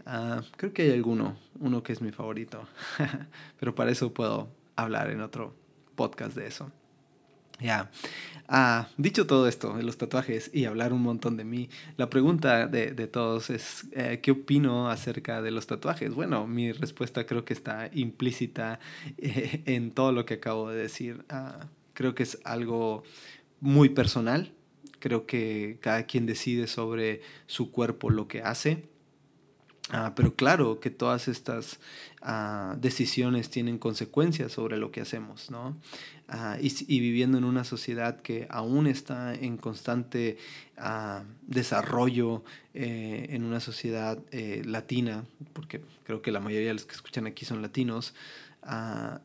[0.04, 2.68] Ah, creo que hay alguno, uno que es mi favorito.
[3.58, 5.54] Pero para eso puedo hablar en otro
[6.00, 6.72] podcast de eso.
[7.60, 7.90] Ya.
[8.48, 12.66] Ah, dicho todo esto de los tatuajes y hablar un montón de mí, la pregunta
[12.66, 16.14] de, todos es, eh, ¿qué opino acerca de los tatuajes?
[16.14, 18.80] Bueno, mi respuesta creo que está implícita
[19.18, 21.22] eh, en todo lo que acabo de decir.
[21.28, 23.02] Ah, creo que es algo
[23.60, 24.54] muy personal.
[24.98, 28.88] Creo que cada quien decide sobre su cuerpo lo que hace.
[29.92, 31.80] Ah, pero claro que todas estas
[32.22, 35.76] ah, decisiones tienen consecuencias sobre lo que hacemos, ¿no?
[36.28, 40.38] Ah, y, viviendo en una sociedad que aún está en constante
[41.42, 46.94] desarrollo, eh, en una sociedad eh, latina, porque creo que la mayoría de los que
[46.94, 48.14] escuchan aquí son latinos,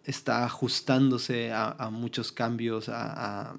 [0.06, 3.58] está ajustándose a, muchos cambios, a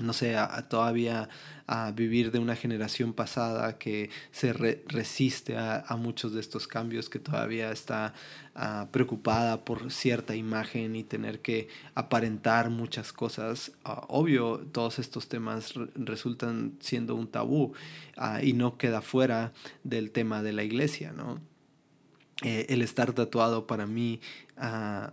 [0.00, 1.28] no sé, a, todavía
[1.66, 7.18] a vivir de una generación pasada que se resiste a, muchos de estos cambios, que
[7.18, 8.14] todavía está
[8.54, 13.72] ah, preocupada por cierta imagen y tener que aparentar muchas cosas.
[13.84, 17.72] Ah, obvio, todos estos temas resultan siendo un tabú
[18.16, 21.40] ah, y no queda fuera del tema de la iglesia, ¿no?
[22.42, 24.20] Eh, el estar tatuado para mí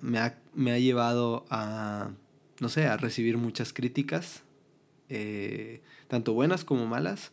[0.01, 2.11] me ha, me ha llevado a,
[2.59, 4.43] no sé, a recibir muchas críticas
[5.09, 7.31] eh, tanto buenas como malas,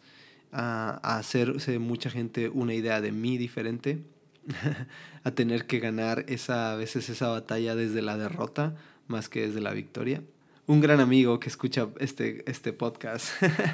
[0.52, 4.02] a, hacerse mucha gente una idea de mí diferente,
[5.24, 8.74] a tener que ganar esa, a veces esa batalla desde la derrota
[9.06, 10.22] más que desde la victoria.
[10.66, 13.28] Un gran amigo que escucha este, este podcast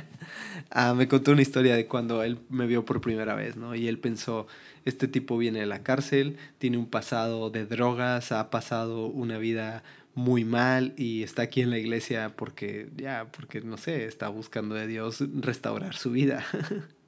[0.70, 3.74] ah, me contó una historia de cuando él me vio por primera vez, ¿no?
[3.74, 4.46] Y él pensó,
[4.86, 9.82] este tipo viene de la cárcel, tiene un pasado de drogas, ha pasado una vida
[10.16, 14.74] muy mal y está aquí en la iglesia porque, ya, porque no sé, está buscando
[14.74, 16.44] de Dios restaurar su vida.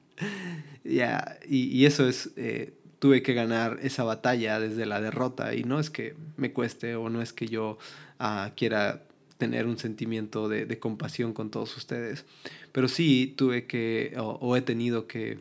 [0.83, 5.79] ya, y, eso es, eh, tuve que ganar esa batalla desde la derrota y no
[5.79, 7.79] es que me cueste o no es que yo
[8.19, 9.03] ah, quiera
[9.39, 12.25] tener un sentimiento de, compasión con todos ustedes,
[12.71, 15.39] pero sí tuve que o he tenido que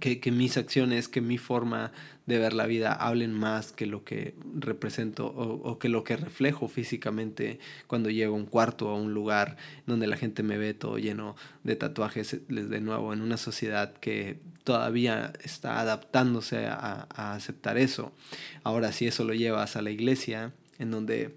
[0.00, 1.92] que, mis acciones, que mi forma
[2.28, 6.68] de ver la vida hablen más que lo que represento o, que lo que reflejo
[6.68, 10.74] físicamente cuando llego a un cuarto o a un lugar donde la gente me ve
[10.74, 17.78] todo lleno de tatuajes, de nuevo, en una sociedad que todavía está adaptándose a, aceptar
[17.78, 18.12] eso.
[18.62, 21.34] Ahora, si eso lo llevas a la iglesia, en donde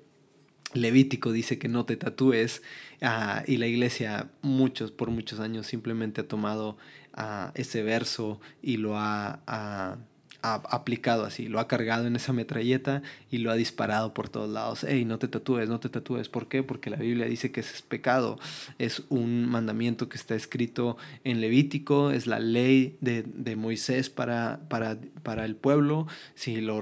[0.73, 2.63] Levítico dice que no te tatúes
[3.01, 6.77] ah, y la iglesia muchos por muchos años simplemente ha tomado
[7.13, 9.97] a ese verso y lo ha,
[10.41, 14.85] aplicado así, lo ha cargado en esa metralleta y lo ha disparado por todos lados.
[14.87, 16.29] Hey, no te tatúes, no te tatúes.
[16.29, 16.63] ¿Por qué?
[16.63, 18.39] Porque la Biblia dice que ese es pecado.
[18.79, 24.97] Es un mandamiento que está escrito en Levítico, es la ley de, Moisés para, para,
[25.23, 26.07] para, el pueblo.
[26.35, 26.81] Si lo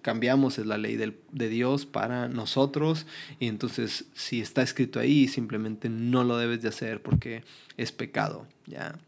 [0.00, 3.06] cambiamos es la ley de Dios para nosotros
[3.40, 7.42] y entonces si está escrito ahí simplemente no lo debes de hacer porque
[7.78, 8.98] es pecado, ¿ya?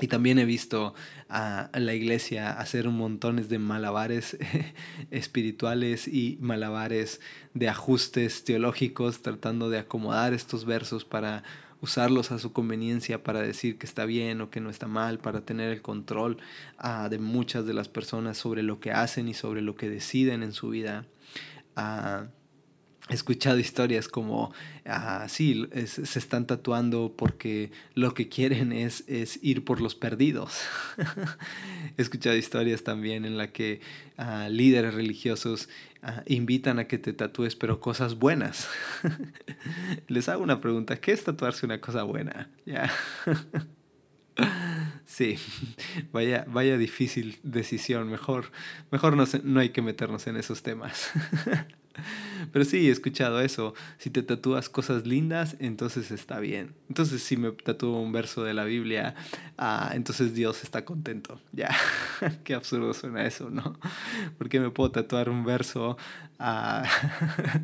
[0.00, 0.94] Y también he visto
[1.28, 4.38] a la iglesia hacer montones de malabares
[5.10, 7.20] espirituales y malabares
[7.54, 11.42] de ajustes teológicos, tratando de acomodar estos versos para
[11.80, 15.42] usarlos a su conveniencia, para decir que está bien o que no está mal, para
[15.42, 16.38] tener el control
[16.78, 20.42] ah, de muchas de las personas sobre lo que hacen y sobre lo que deciden
[20.42, 21.06] en su vida.
[21.76, 22.26] Uh,
[23.08, 24.52] he escuchado historias como,
[24.84, 30.60] ah, sí, se están tatuando porque lo que quieren es, es ir por los perdidos.
[31.96, 33.80] he escuchado historias también en la que
[34.16, 35.68] ah, líderes religiosos
[36.02, 38.68] ah, invitan a que te tatúes, pero cosas buenas.
[40.08, 42.50] Les hago una pregunta, ¿qué es tatuarse una cosa buena?
[42.66, 42.90] ¿Ya?
[45.04, 45.36] Sí,
[46.12, 48.08] vaya, vaya difícil decisión.
[48.08, 48.52] Mejor,
[48.92, 51.10] mejor no, no hay que meternos en esos temas.
[52.52, 53.74] Pero sí, he escuchado eso.
[53.98, 56.74] Si te tatúas cosas lindas, entonces está bien.
[56.88, 59.14] Entonces, si me tatúo un verso de la Biblia,
[59.56, 61.40] ah, entonces Dios está contento.
[61.52, 61.74] Ya,
[62.44, 63.78] qué absurdo suena eso, ¿no?
[64.38, 65.96] Porque me puedo tatuar un verso.
[66.38, 66.84] Ah,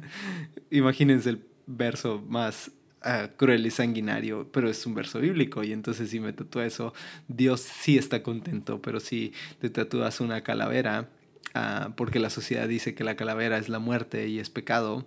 [0.71, 2.71] imagínense el verso más
[3.03, 6.93] ah, cruel y sanguinario, pero es un verso bíblico y entonces si me tatúo eso,
[7.29, 11.09] Dios sí está contento, pero si te tatúas una calavera,
[11.53, 15.07] Ah, porque la sociedad dice que la calavera es la muerte y es pecado.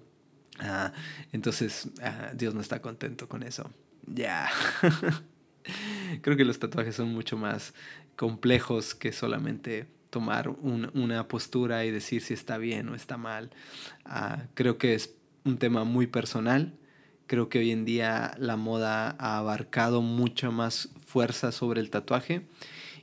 [0.60, 0.93] Ah,
[1.32, 3.69] entonces ah, Dios no está contento con eso.
[4.06, 4.50] Ya.
[6.21, 7.73] Creo que los tatuajes son mucho más
[8.15, 13.52] complejos que solamente tomar una postura y decir si está bien o está mal.
[14.54, 16.73] creo que es un tema muy personal.
[17.28, 22.47] Creo que hoy en día la moda ha abarcado mucha más fuerza sobre el tatuaje.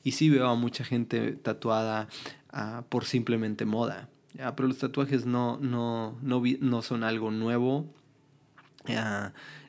[0.03, 2.09] Y sí veo a mucha gente tatuada
[2.57, 4.09] Ah, por simplemente moda.
[4.33, 7.93] Pero los tatuajes no, no, no, no son algo nuevo.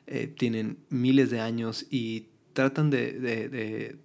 [0.06, 3.98] Eh, tienen miles de años y tratan de, de,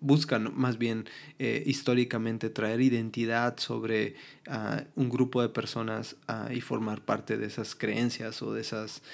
[0.00, 4.16] buscan más bien eh, históricamente traer identidad sobre
[4.48, 9.04] ah, un grupo de personas ah, y formar parte de esas creencias o de esas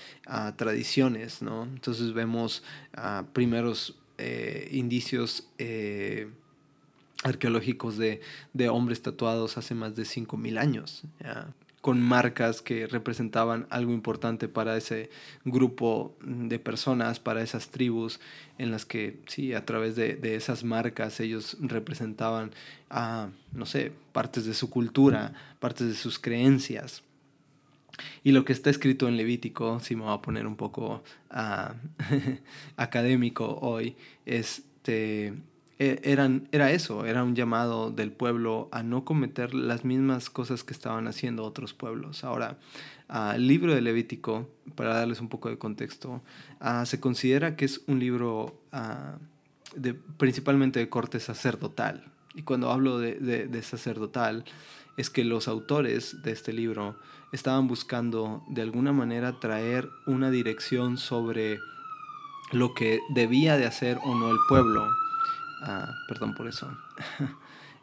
[0.57, 1.65] tradiciones, ¿no?
[1.65, 2.65] Entonces vemos
[3.35, 5.51] primeros eh, indicios
[7.29, 8.21] arqueológicos de,
[8.53, 11.03] de hombres tatuados hace más de 5.000 años.
[11.81, 15.09] con marcas que representaban algo importante para ese
[15.45, 18.19] grupo de personas, para esas tribus,
[18.59, 22.51] en las que, sí, a través de, esas marcas ellos representaban,
[22.91, 27.05] a, no sé, partes de su cultura, partes de sus creencias.
[28.25, 31.73] Y lo que está escrito en Levítico, si me voy a poner un poco uh,
[32.77, 34.65] académico hoy, es...
[34.87, 35.35] Este,
[35.79, 40.73] eran, era eso, era un llamado del pueblo a no cometer las mismas cosas que
[40.73, 42.25] estaban haciendo otros pueblos.
[42.25, 42.59] Ahora,
[43.35, 46.23] el libro de Levítico, para darles un poco de contexto,
[46.61, 49.19] ah, se considera que es un libro ah,
[49.75, 52.05] de, principalmente de corte sacerdotal.
[52.35, 54.45] Y cuando hablo de, de sacerdotal,
[54.97, 56.97] es que los autores de este libro
[57.33, 61.59] estaban buscando de alguna manera traer una dirección sobre
[62.53, 64.87] lo que debía de hacer o no el pueblo
[65.63, 66.71] Ah, perdón por eso.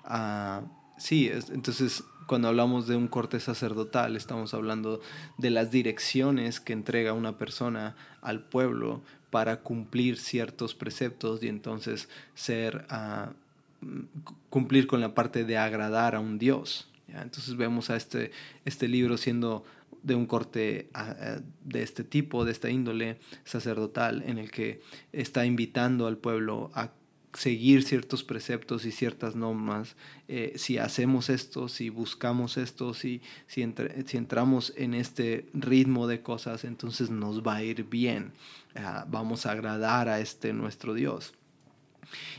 [0.05, 0.63] Ah,
[0.97, 4.99] sí, entonces cuando hablamos de un corte sacerdotal estamos hablando
[5.37, 12.09] de las direcciones que entrega una persona al pueblo para cumplir ciertos preceptos y entonces
[12.35, 13.31] ser uh,
[14.49, 16.89] cumplir con la parte de agradar a un Dios.
[17.07, 18.31] Entonces vemos a este,
[18.65, 19.63] este libro siendo
[20.01, 20.89] de un corte
[21.63, 24.81] de este tipo, de esta índole sacerdotal, en el que
[25.11, 26.91] está invitando al pueblo a
[27.33, 29.95] seguir ciertos preceptos y ciertas normas,
[30.27, 33.65] eh, si hacemos esto, si buscamos esto, si, si,
[34.05, 38.33] si, entramos en este ritmo de cosas, entonces nos va a ir bien,
[38.75, 41.33] ah, vamos a agradar a este nuestro Dios.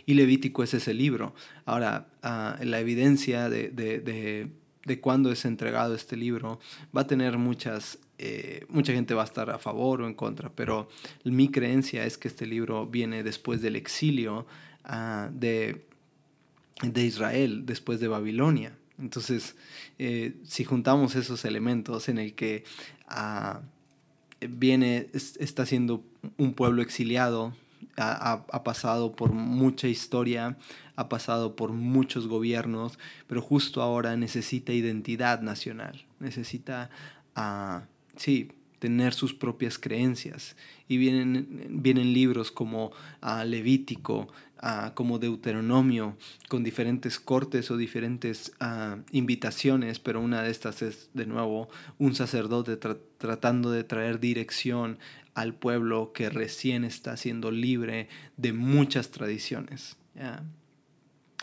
[0.06, 1.34] Y Levítico es ese libro.
[1.64, 4.50] Ahora, ah, la evidencia de, de, de,
[4.84, 6.60] de cuándo es entregado este libro
[6.96, 10.48] va a tener muchas eh, mucha gente va a estar a favor o en contra,
[10.48, 10.88] pero
[11.24, 14.46] mi creencia es que este libro viene después del exilio
[14.84, 15.86] Ah, de,
[16.82, 18.76] de, Israel después de Babilonia.
[18.98, 19.56] Entonces,
[19.98, 22.64] eh, si juntamos esos elementos en el que
[23.08, 23.62] ah,
[24.40, 26.04] viene, está siendo
[26.36, 27.56] un pueblo exiliado,
[27.96, 30.58] ha, ha, pasado por mucha historia,
[30.96, 36.90] ha pasado por muchos gobiernos, pero justo ahora necesita identidad nacional, necesita,
[37.36, 37.80] uh,
[38.16, 38.50] sí,
[38.84, 40.56] tener sus propias creencias.
[40.88, 42.92] Y vienen, vienen libros como
[43.46, 44.28] Levítico,
[44.94, 46.16] como Deuteronomio,
[46.48, 52.14] con diferentes cortes o diferentes ah, invitaciones, pero una de estas es de nuevo un
[52.14, 52.78] sacerdote
[53.18, 54.98] tratando de traer dirección
[55.34, 59.98] al pueblo que recién está siendo libre de muchas tradiciones.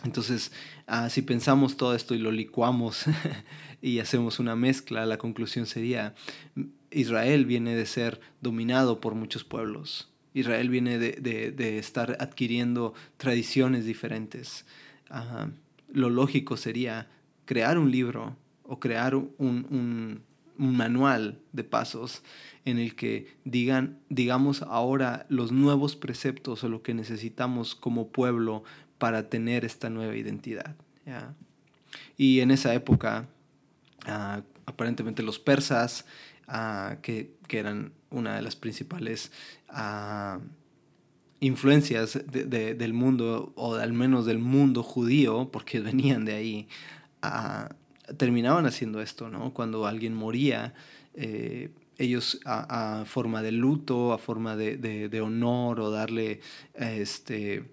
[0.02, 0.50] Entonces,
[0.88, 3.04] ah, si pensamos todo esto y lo licuamos
[3.82, 6.16] y hacemos una mezcla, la conclusión sería,
[6.90, 14.64] Israel viene de ser dominado por muchos pueblos Israel viene de, estar adquiriendo tradiciones diferentes.
[15.92, 17.08] lo lógico sería
[17.44, 20.22] crear un libro o crear un,
[20.56, 22.22] manual de pasos
[22.64, 28.62] en el que digan, digamos ahora los nuevos preceptos o lo que necesitamos como pueblo
[28.98, 30.76] para tener esta nueva identidad.
[32.16, 33.26] Y en esa época,
[34.06, 36.06] ah, aparentemente los persas,
[36.48, 39.32] ah, que, que, eran una de las principales
[39.70, 40.40] uh,
[41.40, 46.68] influencias de, del mundo, o al menos del mundo judío, porque venían de ahí,
[47.24, 47.72] uh,
[48.14, 49.52] terminaban haciendo esto, ¿no?
[49.52, 50.74] Cuando alguien moría,
[51.14, 56.40] eh, ellos a, a, forma de luto, a forma de, de, de honor o darle,
[56.74, 57.64] este,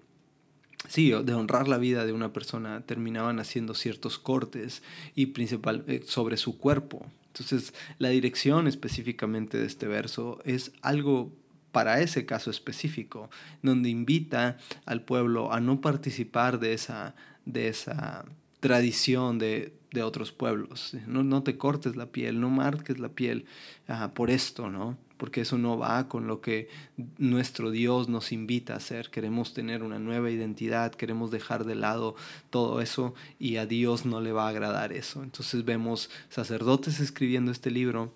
[0.88, 4.82] sí, de honrar la vida de una persona, terminaban haciendo ciertos cortes
[5.14, 7.06] y principal eh, sobre su cuerpo.
[7.40, 11.32] Entonces, la dirección específicamente de este verso es algo
[11.72, 13.30] para ese caso específico,
[13.62, 18.24] donde invita al pueblo a no participar de esa, de esa
[18.60, 20.96] tradición de, de otros pueblos.
[21.06, 23.46] No, no, te cortes la piel, no marques la piel
[23.88, 24.98] uh, por esto, ¿no?
[25.20, 26.70] Porque eso no va con lo que
[27.18, 29.10] nuestro Dios nos invita a hacer.
[29.10, 32.16] Queremos tener una nueva identidad, queremos dejar de lado
[32.48, 35.22] todo eso y a Dios no le va a agradar eso.
[35.22, 38.14] Entonces vemos sacerdotes escribiendo este libro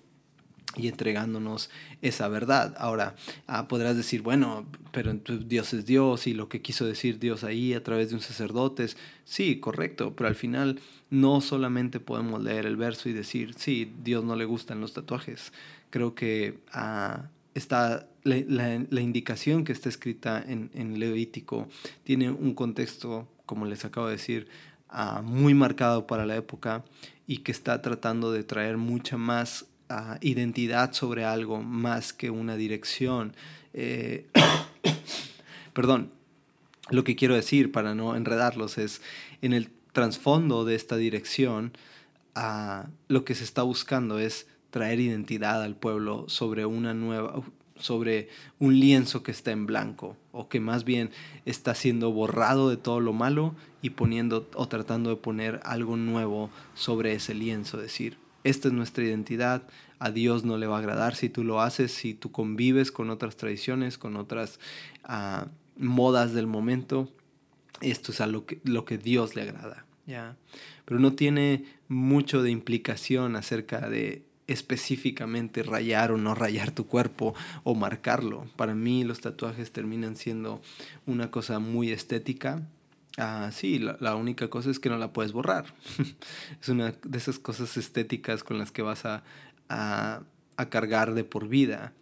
[0.77, 1.71] y entregándonos
[2.03, 2.75] esa verdad.
[2.79, 3.15] Ahora,
[3.47, 7.75] ah, podrás decir, bueno, pero Dios es Dios y lo que quiso decir Dios ahí
[7.75, 8.87] a través de un sacerdote,
[9.25, 14.25] sí, correcto, pero al final no solamente podemos leer el verso y decir, sí, Dios
[14.25, 15.53] no le gustan los tatuajes.
[15.91, 21.69] Creo que ah, está, la, indicación que está escrita en, en, Levítico
[22.03, 24.49] tiene un contexto, como les acabo de decir,
[24.89, 26.85] ah, muy marcado para la época
[27.27, 29.67] y que está tratando de traer mucha más
[30.21, 33.35] identidad sobre algo más que una dirección.
[33.73, 34.27] Eh,
[35.73, 36.11] perdón,
[36.91, 39.03] lo que quiero decir para no enredarlos es
[39.43, 41.73] en el trasfondo de esta dirección,
[42.35, 47.43] a lo que se está buscando es traer identidad al pueblo sobre una nueva
[47.77, 48.29] sobre
[48.61, 51.11] un lienzo que está en blanco o que más bien
[51.45, 56.51] está siendo borrado de todo lo malo y poniendo o tratando de poner algo nuevo
[56.75, 59.63] sobre ese lienzo, decir, esta es nuestra identidad,
[59.99, 63.11] a Dios no le va a agradar si tú lo haces, si tú convives con
[63.11, 64.59] otras tradiciones, con otras
[65.09, 67.13] uh, modas del momento,
[67.81, 70.37] esto es a lo que, lo que Dios le agrada, ¿ya?
[70.85, 77.35] Pero no tiene mucho de implicación acerca de específicamente rayar o no rayar tu cuerpo
[77.63, 78.47] o marcarlo.
[78.57, 80.61] Para mí los tatuajes terminan siendo
[81.07, 82.63] una cosa muy estética.
[83.17, 85.67] Ah, sí, la, la, única cosa es que no la puedes borrar.
[86.61, 89.23] es una de esas cosas estéticas con las que vas a,
[89.69, 90.23] a,
[90.57, 91.93] a cargar de por vida.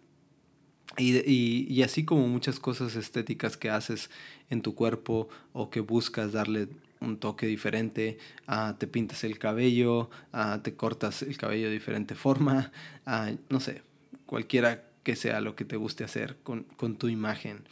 [0.97, 4.11] Y, y, y, así como muchas cosas estéticas que haces
[4.51, 6.67] en tu cuerpo o que buscas darle
[6.99, 12.15] un toque diferente, uh, te pintas el cabello, uh, te cortas el cabello de diferente
[12.15, 12.71] forma,
[13.07, 13.81] uh, no sé,
[14.25, 17.67] cualquiera que sea lo que te guste hacer con, con tu imagen.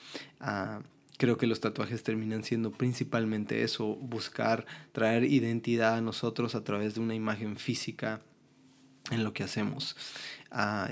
[1.17, 6.95] creo que los tatuajes terminan siendo principalmente eso, buscar traer identidad a nosotros a través
[6.95, 8.21] de una imagen física
[9.11, 9.95] en lo que hacemos.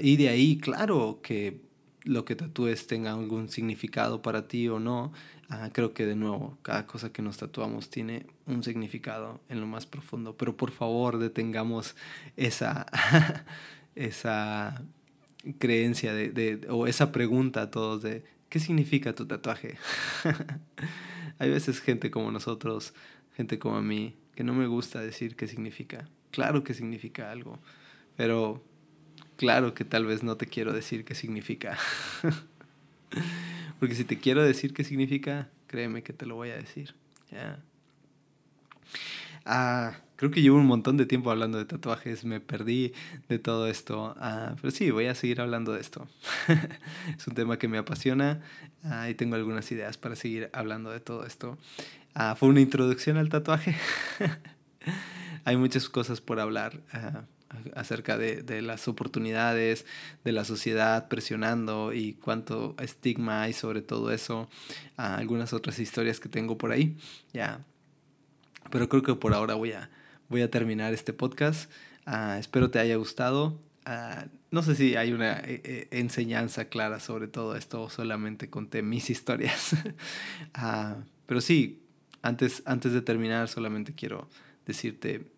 [0.02, 1.62] y de ahí, claro, que
[2.04, 5.12] lo que tatúes tenga algún significado para ti o no,
[5.52, 9.66] Ah, creo que de nuevo, cada cosa que nos tatuamos tiene un significado en lo
[9.66, 11.96] más profundo, pero por favor detengamos
[12.38, 12.86] esa,
[13.96, 14.84] esa
[15.58, 19.78] creencia de, de, o esa pregunta a todos de ¿qué significa tu tatuaje?
[21.40, 22.94] Hay veces gente como nosotros,
[23.34, 26.08] gente como a mí, que no me gusta decir qué significa.
[26.30, 27.58] Claro que significa algo,
[28.20, 28.62] pero
[29.38, 31.78] claro que tal vez no te quiero decir qué significa.
[33.80, 36.96] Porque si te quiero decir qué significa, créeme que te lo voy a decir.
[39.46, 42.92] Ah, creo que llevo un montón de tiempo hablando de tatuajes, me perdí
[43.30, 46.06] de todo esto, ah, pero sí, voy a seguir hablando de esto.
[47.18, 48.42] es un tema que me apasiona
[48.84, 51.58] ah, y tengo algunas ideas para seguir hablando de todo esto.
[52.36, 53.78] fue una introducción al tatuaje.
[55.46, 56.82] Hay muchas cosas por hablar
[57.76, 59.86] acerca de, de, las oportunidades
[60.24, 64.50] de la sociedad presionando y cuánto estigma hay sobre todo eso.
[64.98, 66.98] algunas otras historias que tengo por ahí.
[67.34, 67.66] Ya.
[68.70, 69.90] Pero creo que por ahora voy a,
[70.30, 71.72] voy a terminar este podcast.
[72.06, 73.60] Uh, espero te haya gustado.
[73.86, 78.82] Uh, no sé si hay una eh, eh, enseñanza clara sobre todo esto solamente conté
[78.82, 79.74] mis historias.
[79.74, 81.82] uh, pero sí,
[82.22, 84.28] antes, antes de terminar solamente quiero
[84.66, 85.32] decirte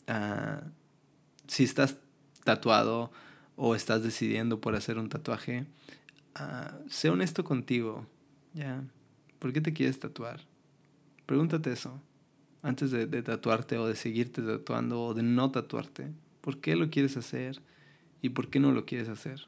[1.51, 1.97] si estás
[2.45, 3.11] tatuado
[3.57, 5.65] o estás decidiendo por hacer un tatuaje,
[6.39, 8.07] uh, sé honesto contigo,
[8.53, 8.81] ¿ya?
[9.37, 10.39] ¿Por qué te quieres tatuar?
[11.25, 12.01] Pregúntate eso
[12.61, 16.13] antes de, de, tatuarte o de seguirte tatuando o de no tatuarte.
[16.39, 17.61] ¿Por qué lo quieres hacer
[18.21, 19.47] y por qué no lo quieres hacer?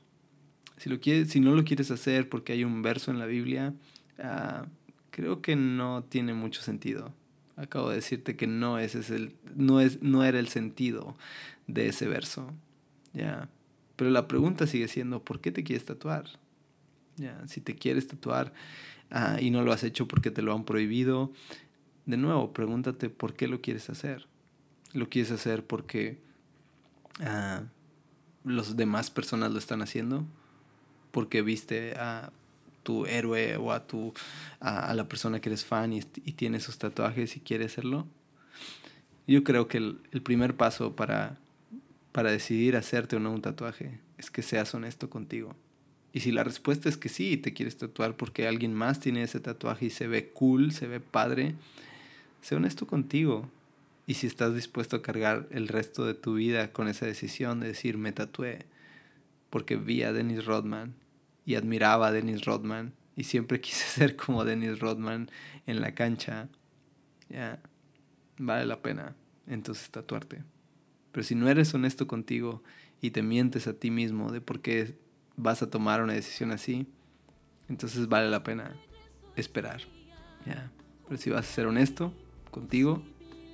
[0.75, 3.73] Si, lo quieres, si no lo quieres hacer porque hay un verso en la Biblia,
[4.19, 4.65] uh,
[5.09, 7.13] creo que no tiene mucho sentido.
[7.55, 11.15] Acabo de decirte que no, ese es el, no, es, no era el sentido
[11.67, 12.51] de ese verso.
[13.13, 13.49] ¿ya?
[13.95, 16.25] Pero la pregunta sigue siendo, ¿por qué te quieres tatuar?
[17.17, 17.47] ¿Ya?
[17.47, 18.53] Si te quieres tatuar
[19.11, 21.31] ah, y no lo has hecho porque te lo han prohibido,
[22.05, 24.27] de nuevo, pregúntate por qué lo quieres hacer.
[24.93, 26.19] ¿Lo quieres hacer porque
[27.21, 27.63] ah,
[28.43, 30.25] los demás personas lo están haciendo?
[31.11, 32.31] ¿Porque viste a
[32.83, 34.13] tu héroe o a, tu,
[34.59, 38.07] a, la persona que eres fan y, y tiene esos tatuajes y quiere hacerlo?
[39.25, 41.37] Yo creo que el, el primer paso para,
[42.11, 45.55] para decidir hacerte o no un tatuaje es que seas honesto contigo.
[46.13, 49.39] Y si la respuesta es que sí, te quieres tatuar porque alguien más tiene ese
[49.39, 51.55] tatuaje y se ve cool, se ve padre,
[52.41, 53.49] sé honesto contigo.
[54.05, 57.67] Y si estás dispuesto a cargar el resto de tu vida con esa decisión de
[57.67, 58.65] decir me tatué
[59.49, 60.93] porque vi a Dennis Rodman
[61.45, 65.29] y admiraba a Dennis Rodman y siempre quise ser como Dennis Rodman
[65.65, 66.49] en la cancha,
[67.29, 67.61] ya,
[68.37, 69.15] vale la pena
[69.47, 70.43] entonces tatuarte.
[71.11, 72.63] Pero si no eres honesto contigo
[73.01, 74.97] y te mientes a ti mismo de por qué
[75.35, 76.87] vas a tomar una decisión así,
[77.69, 78.75] entonces vale la pena
[79.35, 79.81] esperar,
[80.45, 80.71] ya.
[81.07, 82.13] Pero si vas a ser honesto
[82.49, 83.03] contigo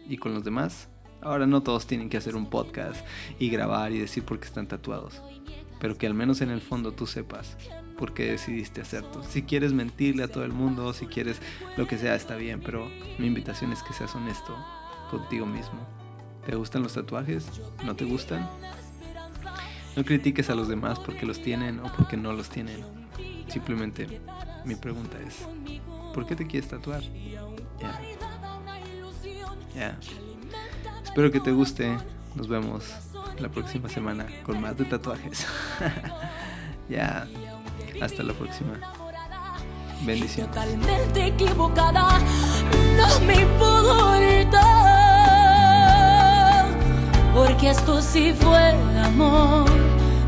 [0.08, 0.88] y con los demás,
[1.22, 3.06] ahora no todos tienen que hacer un podcast
[3.40, 5.22] y grabar y decir por qué están tatuados
[5.80, 7.58] pero que al menos en el fondo tú sepas
[7.98, 9.24] por qué decidiste hacerlo.
[9.24, 11.42] Si quieres mentirle a todo el mundo, si quieres
[11.78, 14.56] lo que sea, está bien, pero mi invitación es que seas honesto
[15.12, 15.80] contigo mismo.
[16.46, 17.46] ¿Te gustan los tatuajes?
[17.86, 18.50] ¿No te gustan?
[19.96, 22.84] No critiques a los demás porque los tienen o porque no los tienen.
[23.48, 24.22] Simplemente
[24.66, 25.46] mi pregunta es,
[26.14, 27.02] ¿por qué te quieres tatuar?
[29.76, 29.98] Ya.
[31.04, 31.98] Espero que te guste.
[32.36, 33.09] Nos vemos
[33.40, 35.46] la próxima semana con más de tatuajes.
[36.90, 37.28] ya.
[38.02, 38.80] Hasta la próxima.
[40.02, 40.54] Bendiciones.
[40.54, 42.20] Totalmente equivocada,
[42.98, 44.66] no me importa.
[47.34, 48.74] Porque esto sí fue
[49.04, 49.70] amor.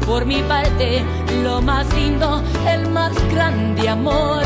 [0.06, 1.04] Por mi parte,
[1.44, 4.44] lo más lindo, el más grande amor.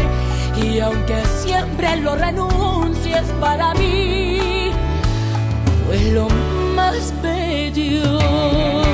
[0.55, 4.70] Y aunque siempre lo renuncies para mí,
[5.86, 6.28] fue lo
[7.02, 8.85] spediyor